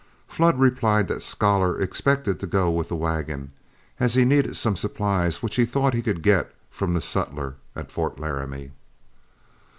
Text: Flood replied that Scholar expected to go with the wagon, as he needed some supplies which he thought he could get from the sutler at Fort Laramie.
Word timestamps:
Flood 0.27 0.57
replied 0.57 1.07
that 1.09 1.21
Scholar 1.21 1.79
expected 1.79 2.39
to 2.39 2.47
go 2.47 2.71
with 2.71 2.87
the 2.87 2.95
wagon, 2.95 3.51
as 3.99 4.15
he 4.15 4.25
needed 4.25 4.55
some 4.55 4.75
supplies 4.75 5.43
which 5.43 5.57
he 5.57 5.63
thought 5.65 5.93
he 5.93 6.01
could 6.01 6.23
get 6.23 6.51
from 6.71 6.95
the 6.95 7.01
sutler 7.01 7.57
at 7.75 7.91
Fort 7.91 8.17
Laramie. 8.19 8.71